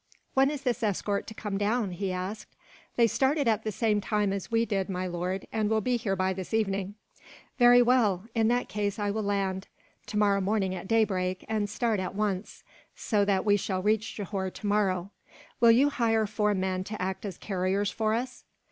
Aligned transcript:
"When 0.33 0.49
is 0.49 0.63
this 0.63 0.81
escort 0.81 1.27
to 1.27 1.35
come 1.35 1.59
down?" 1.59 1.91
he 1.91 2.11
asked. 2.11 2.55
"They 2.95 3.05
started 3.05 3.47
at 3.47 3.63
the 3.63 3.71
same 3.71 4.01
time 4.01 4.33
as 4.33 4.49
we 4.49 4.65
did, 4.65 4.89
my 4.89 5.05
lord, 5.05 5.45
and 5.53 5.69
will 5.69 5.79
be 5.79 5.95
here 5.95 6.15
by 6.15 6.33
this 6.33 6.55
evening." 6.55 6.95
"Very 7.59 7.83
well. 7.83 8.25
In 8.33 8.47
that 8.47 8.67
case 8.67 8.97
I 8.97 9.11
will 9.11 9.21
land, 9.21 9.67
tomorrow 10.07 10.41
morning 10.41 10.73
at 10.73 10.87
daybreak, 10.87 11.45
and 11.47 11.69
start 11.69 11.99
at 11.99 12.15
once; 12.15 12.63
so 12.95 13.23
that 13.25 13.45
we 13.45 13.57
shall 13.57 13.83
reach 13.83 14.15
Johore 14.15 14.49
tomorrow. 14.49 15.11
Will 15.59 15.69
you 15.69 15.89
hire 15.91 16.25
four 16.25 16.55
men, 16.55 16.83
to 16.85 16.99
act 16.99 17.23
as 17.23 17.37
carriers 17.37 17.91
for 17.91 18.15
us?" 18.15 18.43